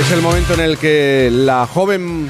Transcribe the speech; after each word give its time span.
Es 0.00 0.10
el 0.10 0.22
momento 0.22 0.54
en 0.54 0.60
el 0.60 0.76
que 0.76 1.30
la 1.32 1.66
joven, 1.66 2.28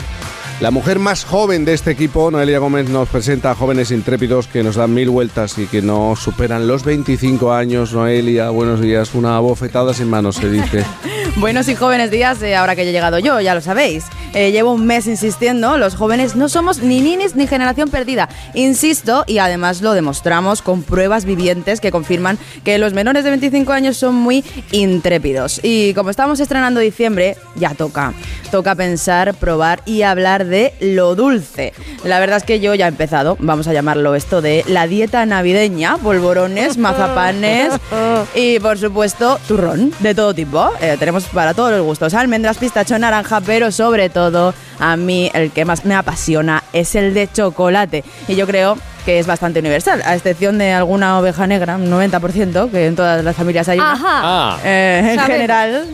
la 0.60 0.70
mujer 0.70 0.98
más 0.98 1.24
joven 1.24 1.64
de 1.64 1.72
este 1.72 1.90
equipo, 1.90 2.30
Noelia 2.30 2.58
Gómez, 2.58 2.90
nos 2.90 3.08
presenta 3.08 3.50
a 3.50 3.54
jóvenes 3.54 3.90
intrépidos 3.90 4.46
que 4.46 4.62
nos 4.62 4.76
dan 4.76 4.92
mil 4.92 5.08
vueltas 5.08 5.56
y 5.58 5.66
que 5.66 5.80
no 5.80 6.14
superan 6.14 6.68
los 6.68 6.84
25 6.84 7.52
años. 7.52 7.94
Noelia, 7.94 8.50
buenos 8.50 8.80
días. 8.80 9.14
Una 9.14 9.38
bofetada 9.40 9.94
sin 9.94 10.10
manos, 10.10 10.36
se 10.36 10.50
dice. 10.50 10.84
Buenos 11.36 11.68
y 11.68 11.74
jóvenes 11.74 12.12
días, 12.12 12.40
eh, 12.42 12.54
ahora 12.54 12.76
que 12.76 12.84
ya 12.84 12.90
he 12.90 12.92
llegado 12.92 13.18
yo, 13.18 13.40
ya 13.40 13.56
lo 13.56 13.60
sabéis. 13.60 14.04
Eh, 14.34 14.52
llevo 14.52 14.72
un 14.72 14.86
mes 14.86 15.08
insistiendo, 15.08 15.78
los 15.78 15.96
jóvenes 15.96 16.36
no 16.36 16.48
somos 16.48 16.78
ni 16.78 17.00
ninis 17.00 17.34
ni 17.34 17.48
generación 17.48 17.88
perdida. 17.88 18.28
Insisto, 18.54 19.24
y 19.26 19.38
además 19.38 19.80
lo 19.80 19.92
demostramos 19.92 20.62
con 20.62 20.82
pruebas 20.82 21.24
vivientes 21.24 21.80
que 21.80 21.90
confirman 21.90 22.38
que 22.64 22.78
los 22.78 22.94
menores 22.94 23.24
de 23.24 23.30
25 23.30 23.72
años 23.72 23.96
son 23.96 24.14
muy 24.14 24.44
intrépidos. 24.70 25.60
Y 25.62 25.92
como 25.94 26.10
estamos 26.10 26.38
estrenando 26.38 26.78
diciembre, 26.80 27.36
ya 27.56 27.74
toca. 27.74 28.12
Toca 28.52 28.76
pensar, 28.76 29.34
probar 29.34 29.82
y 29.86 30.02
hablar 30.02 30.46
de 30.46 30.72
lo 30.80 31.16
dulce. 31.16 31.72
La 32.04 32.20
verdad 32.20 32.38
es 32.38 32.44
que 32.44 32.60
yo 32.60 32.74
ya 32.74 32.86
he 32.86 32.88
empezado, 32.88 33.36
vamos 33.40 33.66
a 33.66 33.72
llamarlo 33.72 34.14
esto 34.14 34.40
de 34.40 34.64
la 34.68 34.86
dieta 34.86 35.26
navideña, 35.26 35.96
polvorones, 35.96 36.76
mazapanes 36.76 37.72
y 38.34 38.60
por 38.60 38.78
supuesto 38.78 39.38
turrón 39.48 39.92
de 39.98 40.14
todo 40.14 40.32
tipo. 40.34 40.70
Eh, 40.80 40.96
tenemos 40.98 41.23
para 41.32 41.54
todos 41.54 41.70
los 41.72 41.82
gustos, 41.82 42.14
almendras, 42.14 42.58
pistacho, 42.58 42.98
naranja, 42.98 43.40
pero 43.40 43.70
sobre 43.72 44.08
todo 44.10 44.54
a 44.78 44.96
mí 44.96 45.30
el 45.34 45.50
que 45.50 45.64
más 45.64 45.84
me 45.84 45.94
apasiona 45.94 46.62
es 46.72 46.94
el 46.94 47.14
de 47.14 47.28
chocolate. 47.32 48.04
Y 48.28 48.36
yo 48.36 48.46
creo 48.46 48.76
que 49.04 49.18
es 49.18 49.26
bastante 49.26 49.60
universal, 49.60 50.02
a 50.06 50.14
excepción 50.14 50.56
de 50.56 50.72
alguna 50.72 51.18
oveja 51.18 51.46
negra, 51.46 51.76
un 51.76 51.90
90%, 51.90 52.70
que 52.70 52.86
en 52.86 52.96
todas 52.96 53.22
las 53.22 53.36
familias 53.36 53.68
hay 53.68 53.78
una. 53.78 53.92
Ajá. 53.92 54.06
Ah, 54.06 54.58
Eh, 54.64 55.10
en 55.12 55.20
general, 55.20 55.86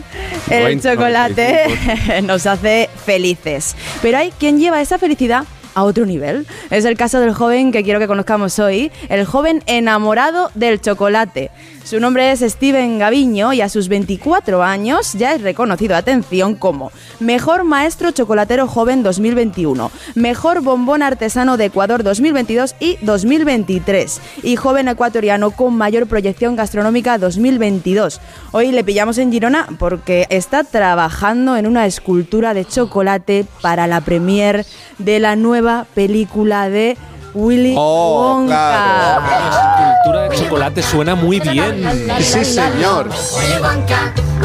el 0.49 0.63
90, 0.63 0.91
chocolate 0.93 2.21
nos 2.23 2.45
hace 2.45 2.89
felices. 3.05 3.75
Pero 4.01 4.17
hay 4.17 4.31
quien 4.39 4.59
lleva 4.59 4.79
esa 4.81 4.97
felicidad 4.97 5.43
a 5.73 5.83
otro 5.83 6.05
nivel. 6.05 6.45
Es 6.69 6.85
el 6.85 6.97
caso 6.97 7.19
del 7.19 7.33
joven 7.33 7.71
que 7.71 7.83
quiero 7.83 7.99
que 7.99 8.07
conozcamos 8.07 8.59
hoy, 8.59 8.91
el 9.09 9.25
joven 9.25 9.63
enamorado 9.65 10.51
del 10.55 10.81
chocolate. 10.81 11.51
Su 11.83 11.99
nombre 11.99 12.31
es 12.31 12.39
Steven 12.39 12.99
Gaviño 12.99 13.53
y 13.53 13.61
a 13.61 13.67
sus 13.67 13.89
24 13.89 14.63
años 14.63 15.13
ya 15.13 15.33
es 15.33 15.41
reconocido, 15.41 15.95
atención, 15.95 16.55
como 16.55 16.91
Mejor 17.19 17.63
Maestro 17.63 18.11
Chocolatero 18.11 18.67
Joven 18.67 19.03
2021, 19.03 19.91
Mejor 20.15 20.61
Bombón 20.61 21.01
Artesano 21.01 21.57
de 21.57 21.65
Ecuador 21.65 22.03
2022 22.03 22.75
y 22.79 22.97
2023 23.01 24.21
y 24.43 24.55
Joven 24.55 24.89
Ecuatoriano 24.89 25.51
con 25.51 25.75
Mayor 25.75 26.07
Proyección 26.07 26.55
Gastronómica 26.55 27.17
2022. 27.17 28.21
Hoy 28.51 28.71
le 28.71 28.83
pillamos 28.83 29.17
en 29.17 29.31
Girona 29.31 29.67
porque 29.79 30.27
está 30.29 30.63
trabajando 30.63 31.57
en 31.57 31.65
una 31.65 31.87
escultura 31.87 32.53
de 32.53 32.63
chocolate 32.63 33.45
para 33.61 33.87
la 33.87 34.01
premier 34.01 34.65
de 34.99 35.19
la 35.19 35.35
nueva 35.35 35.60
película 35.93 36.69
de 36.69 36.97
Willy 37.33 37.75
Oh, 37.77 38.35
Wonka. 38.39 38.47
claro. 38.47 39.93
Cultura 40.03 40.29
de 40.29 40.35
chocolate 40.35 40.81
suena 40.81 41.15
muy 41.15 41.39
bien. 41.39 41.83
Sí, 42.19 42.43
señor. 42.43 43.09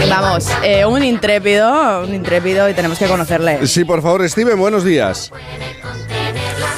Vamos, 0.09 0.49
eh, 0.63 0.85
un 0.85 1.03
intrépido, 1.03 2.03
un 2.05 2.15
intrépido 2.15 2.69
y 2.69 2.75
tenemos 2.75 2.99
que 2.99 3.07
conocerle. 3.07 3.67
Sí, 3.67 3.85
por 3.85 4.03
favor, 4.03 4.29
Steven, 4.29 4.59
buenos 4.59 4.85
días. 4.85 5.31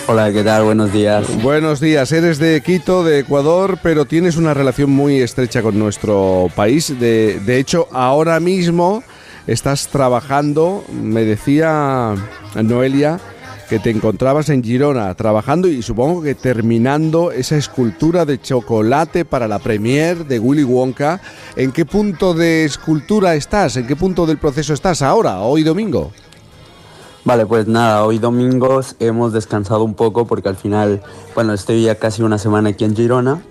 Hola, 0.06 0.32
¿qué 0.32 0.42
tal? 0.42 0.64
Buenos 0.64 0.92
días. 0.92 1.26
Buenos 1.42 1.80
días, 1.80 2.10
eres 2.12 2.38
de 2.38 2.62
Quito, 2.62 3.04
de 3.04 3.18
Ecuador, 3.18 3.78
pero 3.82 4.06
tienes 4.06 4.36
una 4.36 4.54
relación 4.54 4.90
muy 4.90 5.20
estrecha 5.20 5.60
con 5.60 5.78
nuestro 5.78 6.48
país. 6.56 6.98
De, 6.98 7.38
de 7.40 7.58
hecho, 7.58 7.88
ahora 7.92 8.40
mismo 8.40 9.02
estás 9.46 9.88
trabajando, 9.88 10.82
me 10.90 11.24
decía 11.24 12.14
Noelia, 12.54 13.20
que 13.68 13.78
te 13.78 13.90
encontrabas 13.90 14.48
en 14.48 14.64
Girona 14.64 15.14
trabajando 15.14 15.68
y 15.68 15.82
supongo 15.82 16.22
que 16.22 16.34
terminando 16.34 17.30
esa 17.30 17.56
escultura 17.56 18.24
de 18.24 18.40
chocolate 18.40 19.26
para 19.26 19.46
la 19.46 19.58
premier 19.58 20.24
de 20.24 20.38
Willy 20.38 20.64
Wonka. 20.64 21.20
¿En 21.54 21.70
qué 21.72 21.84
punto 21.84 22.32
de 22.32 22.64
escultura 22.64 23.34
estás? 23.34 23.76
¿En 23.76 23.86
qué 23.86 23.94
punto 23.94 24.24
del 24.24 24.38
proceso 24.38 24.72
estás 24.72 25.02
ahora, 25.02 25.40
hoy 25.40 25.64
domingo? 25.64 26.12
Vale, 27.24 27.44
pues 27.44 27.66
nada, 27.66 28.06
hoy 28.06 28.18
domingos 28.18 28.96
hemos 29.00 29.34
descansado 29.34 29.84
un 29.84 29.94
poco 29.94 30.26
porque 30.26 30.48
al 30.48 30.56
final, 30.56 31.02
bueno, 31.34 31.52
estoy 31.52 31.82
ya 31.82 31.96
casi 31.96 32.22
una 32.22 32.38
semana 32.38 32.70
aquí 32.70 32.84
en 32.84 32.96
Girona, 32.96 33.42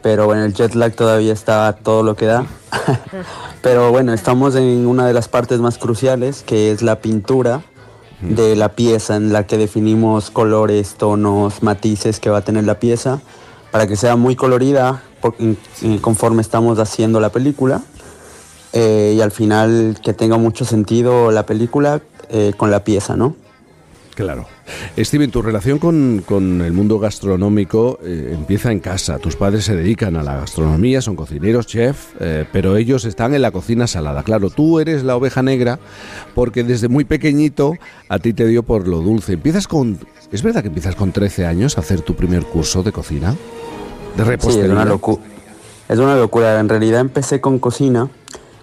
pero 0.00 0.26
bueno, 0.26 0.44
el 0.44 0.54
jet 0.54 0.74
lag 0.76 0.94
todavía 0.94 1.32
está 1.32 1.72
todo 1.72 2.04
lo 2.04 2.14
que 2.14 2.26
da. 2.26 2.46
pero 3.62 3.90
bueno, 3.90 4.12
estamos 4.12 4.54
en 4.54 4.86
una 4.86 5.08
de 5.08 5.12
las 5.12 5.26
partes 5.26 5.58
más 5.58 5.76
cruciales, 5.76 6.44
que 6.44 6.70
es 6.70 6.82
la 6.82 7.00
pintura 7.00 7.62
de 8.20 8.56
la 8.56 8.70
pieza 8.70 9.16
en 9.16 9.32
la 9.32 9.46
que 9.46 9.58
definimos 9.58 10.30
colores, 10.30 10.94
tonos, 10.94 11.62
matices 11.62 12.18
que 12.18 12.30
va 12.30 12.38
a 12.38 12.42
tener 12.42 12.64
la 12.64 12.78
pieza 12.78 13.20
para 13.70 13.86
que 13.86 13.96
sea 13.96 14.16
muy 14.16 14.36
colorida 14.36 15.02
conforme 16.00 16.40
estamos 16.40 16.78
haciendo 16.78 17.20
la 17.20 17.30
película 17.30 17.82
eh, 18.72 19.14
y 19.16 19.20
al 19.20 19.32
final 19.32 19.98
que 20.02 20.12
tenga 20.12 20.38
mucho 20.38 20.64
sentido 20.64 21.30
la 21.30 21.46
película 21.46 22.00
eh, 22.30 22.52
con 22.56 22.70
la 22.70 22.84
pieza, 22.84 23.16
¿no? 23.16 23.36
Claro. 24.16 24.46
Steven, 24.98 25.30
tu 25.30 25.42
relación 25.42 25.78
con, 25.78 26.24
con 26.26 26.62
el 26.62 26.72
mundo 26.72 26.98
gastronómico 26.98 27.98
eh, 28.02 28.30
empieza 28.32 28.72
en 28.72 28.80
casa. 28.80 29.18
Tus 29.18 29.36
padres 29.36 29.64
se 29.66 29.76
dedican 29.76 30.16
a 30.16 30.22
la 30.22 30.36
gastronomía, 30.36 31.02
son 31.02 31.16
cocineros, 31.16 31.66
chef, 31.66 32.14
eh, 32.18 32.46
pero 32.50 32.78
ellos 32.78 33.04
están 33.04 33.34
en 33.34 33.42
la 33.42 33.50
cocina 33.50 33.86
salada. 33.86 34.22
Claro, 34.22 34.48
tú 34.48 34.80
eres 34.80 35.04
la 35.04 35.16
oveja 35.16 35.42
negra 35.42 35.78
porque 36.34 36.64
desde 36.64 36.88
muy 36.88 37.04
pequeñito 37.04 37.74
a 38.08 38.18
ti 38.18 38.32
te 38.32 38.46
dio 38.46 38.62
por 38.62 38.88
lo 38.88 39.02
dulce. 39.02 39.34
Empiezas 39.34 39.68
con... 39.68 39.98
¿Es 40.32 40.42
verdad 40.42 40.62
que 40.62 40.68
empiezas 40.68 40.94
con 40.96 41.12
13 41.12 41.44
años 41.44 41.76
a 41.76 41.82
hacer 41.82 42.00
tu 42.00 42.14
primer 42.16 42.44
curso 42.44 42.82
de 42.82 42.92
cocina? 42.92 43.32
De 43.32 43.36
Sí, 43.36 44.20
es 44.22 44.26
repostería. 44.26 44.72
una, 44.72 44.86
locu- 44.86 45.20
es 45.90 45.98
una 45.98 46.16
locura. 46.16 46.58
En 46.58 46.70
realidad 46.70 47.00
empecé 47.02 47.42
con 47.42 47.58
cocina 47.58 48.08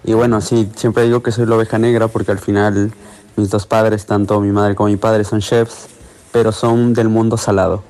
y 0.03 0.13
bueno, 0.13 0.41
sí, 0.41 0.67
siempre 0.75 1.03
digo 1.03 1.21
que 1.21 1.31
soy 1.31 1.45
la 1.45 1.55
oveja 1.55 1.77
negra 1.77 2.07
porque 2.07 2.31
al 2.31 2.39
final 2.39 2.91
mis 3.35 3.49
dos 3.49 3.65
padres, 3.65 4.05
tanto 4.05 4.39
mi 4.41 4.51
madre 4.51 4.75
como 4.75 4.89
mi 4.89 4.97
padre, 4.97 5.23
son 5.23 5.39
chefs, 5.39 5.87
pero 6.31 6.51
son 6.51 6.93
del 6.93 7.09
mundo 7.09 7.37
salado. 7.37 7.83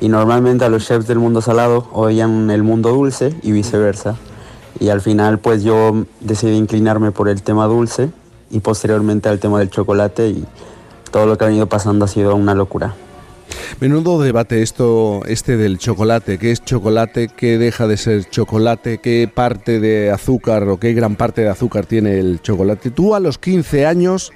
Y 0.00 0.08
normalmente 0.08 0.64
a 0.64 0.68
los 0.68 0.86
chefs 0.86 1.06
del 1.06 1.18
mundo 1.18 1.40
salado 1.40 1.88
odian 1.92 2.50
el 2.50 2.62
mundo 2.62 2.90
dulce 2.90 3.34
y 3.42 3.52
viceversa. 3.52 4.16
Y 4.80 4.90
al 4.90 5.00
final 5.00 5.38
pues 5.38 5.64
yo 5.64 6.04
decidí 6.20 6.56
inclinarme 6.56 7.10
por 7.10 7.28
el 7.28 7.42
tema 7.42 7.66
dulce 7.66 8.10
y 8.50 8.60
posteriormente 8.60 9.28
al 9.28 9.40
tema 9.40 9.58
del 9.58 9.70
chocolate 9.70 10.28
y 10.28 10.44
todo 11.10 11.26
lo 11.26 11.36
que 11.36 11.44
ha 11.44 11.48
venido 11.48 11.66
pasando 11.66 12.04
ha 12.04 12.08
sido 12.08 12.36
una 12.36 12.54
locura. 12.54 12.94
Menudo 13.80 14.20
debate 14.20 14.62
esto, 14.62 15.22
este 15.26 15.56
del 15.56 15.78
chocolate. 15.78 16.38
¿Qué 16.38 16.52
es 16.52 16.64
chocolate? 16.64 17.28
¿Qué 17.28 17.58
deja 17.58 17.86
de 17.86 17.96
ser 17.96 18.28
chocolate? 18.28 18.98
¿Qué 18.98 19.30
parte 19.32 19.80
de 19.80 20.10
azúcar 20.10 20.68
o 20.68 20.78
qué 20.78 20.92
gran 20.94 21.16
parte 21.16 21.42
de 21.42 21.48
azúcar 21.48 21.86
tiene 21.86 22.18
el 22.18 22.40
chocolate? 22.42 22.90
Tú 22.90 23.14
a 23.14 23.20
los 23.20 23.38
15 23.38 23.86
años 23.86 24.32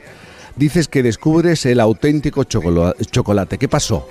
dices 0.56 0.88
que 0.88 1.02
descubres 1.02 1.64
el 1.66 1.80
auténtico 1.80 2.44
chocola- 2.44 2.94
chocolate. 3.10 3.58
¿Qué 3.58 3.68
pasó? 3.68 4.06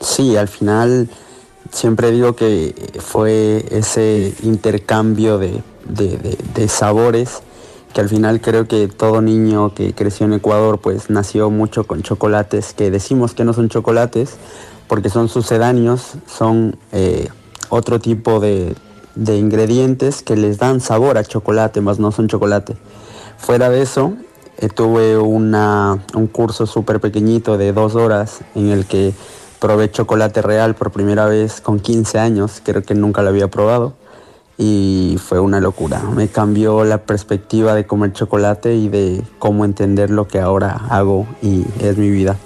Sí, 0.00 0.36
al 0.36 0.48
final 0.48 1.08
siempre 1.72 2.10
digo 2.10 2.34
que 2.34 2.74
fue 3.00 3.64
ese 3.70 4.34
intercambio 4.42 5.38
de, 5.38 5.62
de- 5.86 6.68
sabores 6.68 7.42
que 7.92 8.00
al 8.00 8.08
final 8.08 8.40
creo 8.40 8.68
que 8.68 8.86
todo 8.88 9.20
niño 9.20 9.74
que 9.74 9.92
creció 9.94 10.24
en 10.26 10.32
Ecuador 10.34 10.78
pues 10.80 11.10
nació 11.10 11.50
mucho 11.50 11.84
con 11.84 12.02
chocolates 12.02 12.72
que 12.72 12.90
decimos 12.90 13.34
que 13.34 13.44
no 13.44 13.52
son 13.52 13.68
chocolates 13.68 14.36
porque 14.86 15.10
son 15.10 15.28
sucedáneos, 15.28 16.12
son 16.26 16.76
eh, 16.92 17.28
otro 17.68 17.98
tipo 18.00 18.38
de, 18.40 18.74
de 19.16 19.36
ingredientes 19.38 20.22
que 20.22 20.36
les 20.36 20.58
dan 20.58 20.80
sabor 20.80 21.18
a 21.18 21.24
chocolate, 21.24 21.80
más 21.80 21.98
no 21.98 22.10
son 22.12 22.28
chocolate. 22.28 22.76
Fuera 23.38 23.70
de 23.70 23.82
eso, 23.82 24.14
tuve 24.68 25.16
una, 25.16 25.98
un 26.14 26.26
curso 26.26 26.66
súper 26.66 27.00
pequeñito 27.00 27.56
de 27.56 27.72
dos 27.72 27.94
horas 27.94 28.40
en 28.54 28.68
el 28.68 28.86
que 28.86 29.14
probé 29.58 29.90
chocolate 29.90 30.42
real 30.42 30.74
por 30.74 30.90
primera 30.90 31.26
vez 31.26 31.60
con 31.60 31.80
15 31.80 32.18
años, 32.18 32.60
creo 32.64 32.82
que 32.82 32.94
nunca 32.94 33.22
lo 33.22 33.28
había 33.28 33.48
probado 33.48 33.94
y 34.62 35.16
fue 35.26 35.40
una 35.40 35.58
locura. 35.58 36.00
Me 36.14 36.28
cambió 36.28 36.84
la 36.84 36.98
perspectiva 36.98 37.74
de 37.74 37.86
comer 37.86 38.12
chocolate 38.12 38.74
y 38.74 38.88
de 38.88 39.22
cómo 39.38 39.64
entender 39.64 40.10
lo 40.10 40.28
que 40.28 40.38
ahora 40.38 40.82
hago 40.90 41.26
y 41.40 41.64
es 41.80 41.96
mi 41.96 42.10
vida. 42.10 42.36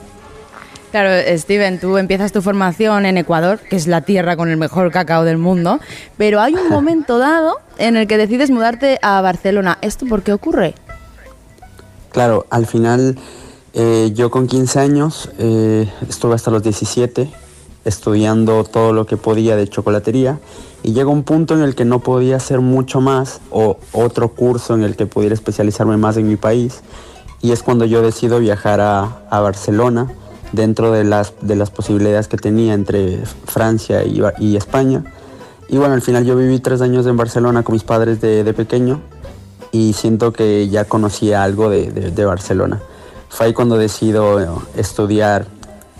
Claro, 0.92 1.10
Steven, 1.36 1.80
tú 1.80 1.98
empiezas 1.98 2.30
tu 2.30 2.40
formación 2.40 3.04
en 3.04 3.18
Ecuador, 3.18 3.58
que 3.58 3.74
es 3.74 3.88
la 3.88 4.02
tierra 4.02 4.36
con 4.36 4.48
el 4.48 4.56
mejor 4.56 4.92
cacao 4.92 5.24
del 5.24 5.38
mundo, 5.38 5.80
pero 6.16 6.40
hay 6.40 6.54
un 6.54 6.68
momento 6.70 7.18
dado 7.18 7.58
en 7.78 7.96
el 7.96 8.06
que 8.06 8.16
decides 8.16 8.52
mudarte 8.52 9.00
a 9.02 9.20
Barcelona. 9.20 9.78
¿Esto 9.80 10.06
por 10.06 10.22
qué 10.22 10.32
ocurre? 10.32 10.74
Claro, 12.14 12.46
al 12.48 12.66
final 12.66 13.16
eh, 13.72 14.12
yo 14.14 14.30
con 14.30 14.46
15 14.46 14.78
años 14.78 15.30
eh, 15.38 15.92
estuve 16.08 16.36
hasta 16.36 16.52
los 16.52 16.62
17 16.62 17.28
estudiando 17.84 18.62
todo 18.62 18.92
lo 18.92 19.04
que 19.04 19.16
podía 19.16 19.56
de 19.56 19.66
chocolatería 19.66 20.38
y 20.84 20.92
llega 20.92 21.10
un 21.10 21.24
punto 21.24 21.54
en 21.54 21.62
el 21.62 21.74
que 21.74 21.84
no 21.84 21.98
podía 21.98 22.36
hacer 22.36 22.60
mucho 22.60 23.00
más 23.00 23.40
o 23.50 23.78
otro 23.90 24.28
curso 24.28 24.74
en 24.74 24.84
el 24.84 24.94
que 24.94 25.06
pudiera 25.06 25.34
especializarme 25.34 25.96
más 25.96 26.16
en 26.16 26.28
mi 26.28 26.36
país 26.36 26.82
y 27.42 27.50
es 27.50 27.64
cuando 27.64 27.84
yo 27.84 28.00
decido 28.00 28.38
viajar 28.38 28.80
a, 28.80 29.26
a 29.28 29.40
Barcelona 29.40 30.06
dentro 30.52 30.92
de 30.92 31.02
las, 31.02 31.34
de 31.40 31.56
las 31.56 31.70
posibilidades 31.70 32.28
que 32.28 32.36
tenía 32.36 32.74
entre 32.74 33.24
Francia 33.46 34.04
y, 34.04 34.22
y, 34.38 34.56
España. 34.56 35.04
Y 35.68 35.78
bueno, 35.78 35.94
al 35.94 36.02
final 36.02 36.24
yo 36.24 36.36
viví 36.36 36.60
tres 36.60 36.80
años 36.80 37.06
en 37.06 37.16
Barcelona 37.16 37.64
con 37.64 37.72
mis 37.72 37.82
padres 37.82 38.20
de, 38.20 38.44
de 38.44 38.54
pequeño 38.54 39.00
y 39.74 39.92
siento 39.92 40.32
que 40.32 40.68
ya 40.68 40.84
conocía 40.84 41.42
algo 41.42 41.68
de, 41.68 41.90
de, 41.90 42.24
Barcelona. 42.24 42.80
Fue 43.28 43.46
ahí 43.46 43.52
cuando 43.52 43.76
decido 43.76 44.62
estudiar 44.76 45.48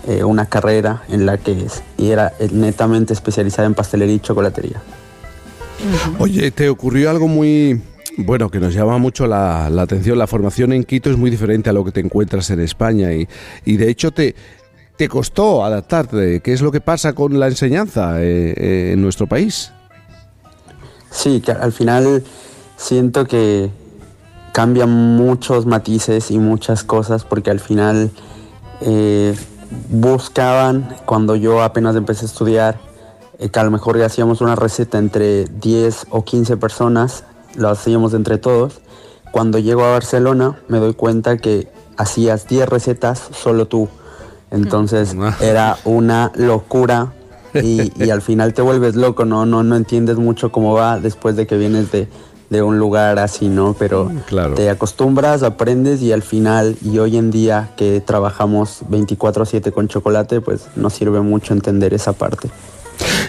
eh, 0.07 0.23
una 0.23 0.47
carrera 0.47 1.03
en 1.09 1.27
la 1.27 1.39
que 1.39 1.67
era 1.99 2.33
netamente 2.53 3.13
especializada 3.13 3.67
en 3.67 3.75
pastelería 3.75 4.15
y 4.15 4.21
chocolatería. 4.21 4.81
Oye, 6.21 6.53
¿te 6.53 6.69
ocurrió 6.69 7.11
algo 7.11 7.27
muy, 7.27 7.83
bueno, 8.17 8.49
que 8.49 8.61
nos 8.61 8.73
llama 8.73 8.99
mucho 8.99 9.27
la, 9.27 9.67
atención. 9.67 10.19
La 10.19 10.29
formación 10.29 10.73
en 10.73 10.85
Quito 10.85 11.11
es 11.11 11.17
muy 11.17 11.31
diferente 11.31 11.69
a 11.69 11.73
lo 11.73 11.85
que 11.85 11.91
te 11.91 11.99
encuentras 11.99 12.51
en 12.51 12.61
España 12.61 13.13
y, 13.13 13.27
y 13.65 13.77
de 13.77 13.91
hecho 13.91 14.13
te, 14.13 14.37
te 14.97 15.09
costó 15.09 15.65
adaptarte. 15.65 16.39
¿Qué 16.39 16.53
es 16.53 16.63
lo 16.63 16.71
que 16.71 16.81
pasa 16.81 17.13
con 17.13 17.41
la 17.41 17.49
enseñanza 17.49 18.23
eh, 18.23 18.55
eh, 18.57 18.91
en 18.93 19.03
nuestro 19.03 19.27
país? 19.27 19.73
Sí, 21.11 21.41
que 21.41 21.51
al 21.51 21.73
final 21.73 22.23
siento 22.77 23.27
que 23.27 23.71
cambian 24.53 24.91
muchos 24.91 25.67
matices 25.67 26.31
y 26.31 26.39
muchas 26.39 26.85
cosas 26.85 27.25
porque 27.25 27.51
al 27.51 27.61
final 27.61 28.11
eh, 28.81 29.37
buscaban, 29.89 30.97
cuando 31.07 31.37
yo 31.37 31.63
apenas 31.63 31.97
empecé 31.97 32.25
a 32.25 32.29
estudiar, 32.29 32.79
que 33.51 33.59
a 33.59 33.65
lo 33.65 33.71
mejor 33.71 34.01
hacíamos 34.03 34.41
una 34.41 34.55
receta 34.55 34.99
entre 34.99 35.45
10 35.47 36.07
o 36.11 36.25
15 36.25 36.57
personas 36.57 37.25
lo 37.57 37.69
hacíamos 37.69 38.15
entre 38.15 38.39
todos. 38.39 38.81
Cuando 39.31 39.59
llego 39.59 39.85
a 39.85 39.91
Barcelona 39.91 40.59
me 40.69 40.79
doy 40.79 40.95
cuenta 40.95 41.37
que 41.39 41.69
hacías 41.97 42.47
10 42.49 42.69
recetas 42.69 43.29
solo 43.33 43.67
tú. 43.67 43.89
Entonces 44.51 45.15
mm. 45.15 45.29
era 45.41 45.79
una 45.85 46.33
locura 46.37 47.13
y, 47.55 48.11
al 48.11 48.21
final 48.21 48.53
te 48.53 48.63
vuelves 48.63 48.97
loco, 48.97 49.25
¿no? 49.25 49.47
No, 49.47 49.63
no 49.63 49.77
entiendes 49.77 50.17
mucho 50.17 50.51
cómo 50.51 50.75
va 50.75 50.99
después 50.99 51.37
de 51.37 51.47
que 51.47 51.57
vienes 51.57 51.93
de, 51.93 52.09
un 52.51 52.79
lugar 52.79 53.19
así, 53.19 53.49
¿no? 53.49 53.75
Pero 53.79 54.07
mm, 54.07 54.55
te 54.55 54.71
acostumbras, 54.71 55.43
aprendes 55.43 56.03
y 56.03 56.13
al 56.13 56.23
final, 56.23 56.77
y 56.83 56.99
hoy 56.99 57.17
en 57.17 57.31
día 57.31 57.71
que 57.77 58.01
trabajamos 58.01 58.83
24/7 58.89 59.73
con 59.73 59.89
chocolate, 59.89 60.41
pues 60.41 60.67
nos 60.77 60.95
sirve 60.95 61.21
mucho 61.21 61.53
entender 61.53 61.95
esa 61.95 62.13
parte. 62.13 62.51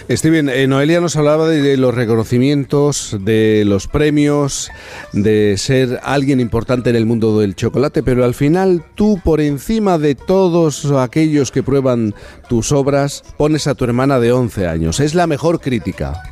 Steven, 0.08 0.48
eh, 0.48 0.68
Noelia 0.68 1.00
nos 1.00 1.16
hablaba 1.16 1.48
de, 1.48 1.76
los 1.76 1.92
reconocimientos, 1.92 3.16
de 3.20 3.64
los 3.66 3.88
premios, 3.88 4.70
de 5.12 5.56
ser 5.58 5.98
alguien 6.04 6.38
importante 6.38 6.90
en 6.90 6.96
el 6.96 7.06
mundo 7.06 7.40
del 7.40 7.56
chocolate, 7.56 8.04
pero 8.04 8.24
al 8.24 8.34
final 8.34 8.84
tú, 8.94 9.20
por 9.24 9.40
encima 9.40 9.98
de 9.98 10.14
todos 10.14 10.84
aquellos 10.92 11.50
que 11.50 11.64
prueban 11.64 12.14
tus 12.48 12.70
obras, 12.70 13.24
pones 13.36 13.66
a 13.66 13.74
tu 13.74 13.84
hermana 13.84 14.20
de 14.20 14.30
11 14.30 14.68
años. 14.68 15.00
Es 15.00 15.16
la 15.16 15.26
mejor 15.26 15.60
crítica. 15.60 16.22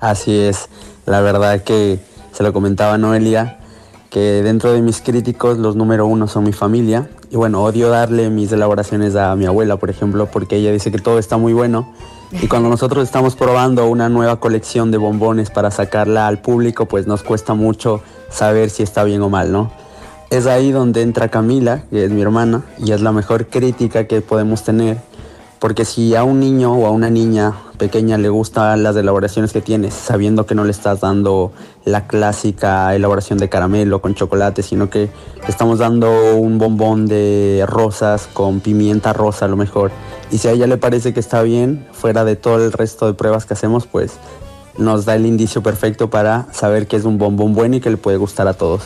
Así 0.00 0.34
es, 0.34 0.68
la 1.06 1.20
verdad 1.20 1.62
que 1.62 1.98
se 2.32 2.42
lo 2.42 2.52
comentaba 2.52 2.98
Noelia, 2.98 3.58
que 4.10 4.42
dentro 4.42 4.72
de 4.72 4.82
mis 4.82 5.00
críticos 5.00 5.58
los 5.58 5.76
número 5.76 6.06
uno 6.06 6.28
son 6.28 6.44
mi 6.44 6.52
familia. 6.52 7.08
Y 7.30 7.36
bueno, 7.36 7.62
odio 7.62 7.88
darle 7.88 8.30
mis 8.30 8.52
elaboraciones 8.52 9.16
a 9.16 9.34
mi 9.34 9.46
abuela, 9.46 9.76
por 9.76 9.90
ejemplo, 9.90 10.28
porque 10.30 10.56
ella 10.56 10.70
dice 10.72 10.92
que 10.92 10.98
todo 10.98 11.18
está 11.18 11.36
muy 11.36 11.52
bueno 11.52 11.92
y 12.42 12.48
cuando 12.48 12.68
nosotros 12.68 13.04
estamos 13.04 13.36
probando 13.36 13.86
una 13.86 14.08
nueva 14.08 14.40
colección 14.40 14.90
de 14.90 14.98
bombones 14.98 15.50
para 15.50 15.70
sacarla 15.70 16.26
al 16.26 16.40
público, 16.40 16.86
pues 16.86 17.06
nos 17.06 17.22
cuesta 17.22 17.54
mucho 17.54 18.02
saber 18.28 18.70
si 18.70 18.82
está 18.82 19.04
bien 19.04 19.22
o 19.22 19.28
mal, 19.28 19.52
¿no? 19.52 19.70
Es 20.30 20.46
ahí 20.46 20.72
donde 20.72 21.02
entra 21.02 21.28
Camila, 21.28 21.84
que 21.90 22.04
es 22.04 22.10
mi 22.10 22.22
hermana, 22.22 22.64
y 22.78 22.90
es 22.90 23.02
la 23.02 23.12
mejor 23.12 23.46
crítica 23.46 24.08
que 24.08 24.20
podemos 24.20 24.64
tener, 24.64 24.98
porque 25.60 25.84
si 25.84 26.16
a 26.16 26.24
un 26.24 26.40
niño 26.40 26.74
o 26.74 26.86
a 26.86 26.90
una 26.90 27.08
niña 27.08 27.52
pequeña 27.78 28.18
le 28.18 28.28
gustan 28.28 28.82
las 28.82 28.96
elaboraciones 28.96 29.52
que 29.52 29.60
tienes, 29.60 29.94
sabiendo 29.94 30.46
que 30.46 30.54
no 30.54 30.64
le 30.64 30.70
estás 30.70 31.00
dando 31.00 31.52
la 31.84 32.06
clásica 32.06 32.94
elaboración 32.94 33.38
de 33.38 33.48
caramelo 33.48 34.00
con 34.00 34.14
chocolate, 34.14 34.62
sino 34.62 34.90
que 34.90 35.08
le 35.42 35.48
estamos 35.48 35.78
dando 35.78 36.36
un 36.36 36.58
bombón 36.58 37.06
de 37.06 37.64
rosas 37.66 38.28
con 38.32 38.60
pimienta 38.60 39.12
rosa 39.12 39.44
a 39.44 39.48
lo 39.48 39.56
mejor, 39.56 39.90
y 40.30 40.38
si 40.38 40.48
a 40.48 40.52
ella 40.52 40.66
le 40.66 40.76
parece 40.76 41.12
que 41.12 41.20
está 41.20 41.42
bien, 41.42 41.86
fuera 41.92 42.24
de 42.24 42.36
todo 42.36 42.64
el 42.64 42.72
resto 42.72 43.06
de 43.06 43.14
pruebas 43.14 43.44
que 43.44 43.54
hacemos, 43.54 43.86
pues 43.86 44.12
nos 44.78 45.04
da 45.04 45.14
el 45.14 45.26
indicio 45.26 45.62
perfecto 45.62 46.10
para 46.10 46.46
saber 46.52 46.86
que 46.86 46.96
es 46.96 47.04
un 47.04 47.18
bombón 47.18 47.54
bueno 47.54 47.76
y 47.76 47.80
que 47.80 47.90
le 47.90 47.96
puede 47.96 48.16
gustar 48.16 48.48
a 48.48 48.54
todos. 48.54 48.82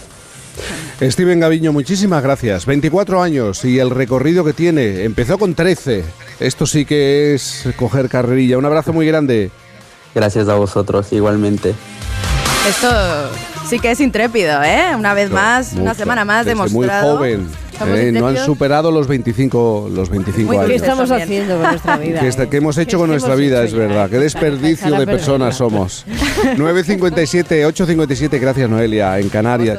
Steven 1.00 1.38
Gaviño, 1.38 1.72
muchísimas 1.72 2.22
gracias. 2.22 2.66
24 2.66 3.22
años 3.22 3.64
y 3.64 3.78
el 3.78 3.90
recorrido 3.90 4.44
que 4.44 4.52
tiene. 4.52 5.04
Empezó 5.04 5.38
con 5.38 5.54
13. 5.54 6.04
Esto 6.40 6.66
sí 6.66 6.84
que 6.84 7.34
es 7.34 7.68
coger 7.76 8.08
carrerilla. 8.08 8.58
Un 8.58 8.64
abrazo 8.64 8.92
muy 8.92 9.06
grande. 9.06 9.50
Gracias 10.14 10.48
a 10.48 10.54
vosotros, 10.54 11.12
igualmente. 11.12 11.74
Esto 12.68 12.88
sí 13.68 13.78
que 13.78 13.90
es 13.90 14.00
intrépido, 14.00 14.62
¿eh? 14.62 14.94
Una 14.96 15.14
vez 15.14 15.30
más, 15.30 15.72
una 15.74 15.94
semana 15.94 16.24
más 16.24 16.46
demostrado. 16.46 17.18
Muy 17.18 17.34
joven. 17.34 17.68
Eh, 17.86 18.12
no 18.12 18.26
han 18.26 18.36
superado 18.36 18.90
los 18.90 19.06
25, 19.06 19.90
los 19.92 20.10
25 20.10 20.52
años. 20.52 20.66
¿Qué 20.66 20.74
estamos 20.74 21.10
haciendo 21.10 21.58
con 21.58 21.70
nuestra 21.70 21.96
vida? 21.98 22.20
¿Qué, 22.50 22.56
hemos 22.56 22.78
hecho 22.78 22.98
con 22.98 23.08
nuestra 23.08 23.34
vida? 23.36 23.62
Es 23.62 23.72
verdad. 23.72 24.10
Qué 24.10 24.18
desperdicio 24.18 24.90
de 24.98 25.06
personas 25.06 25.56
somos. 25.56 26.04
9.57, 26.56 27.66
8.57, 27.72 28.40
gracias 28.40 28.68
Noelia, 28.68 29.18
en 29.18 29.28
Canarias. 29.28 29.76